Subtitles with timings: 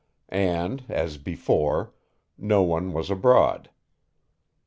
[0.29, 1.93] And, as "before,"
[2.35, 3.69] no one was abroad.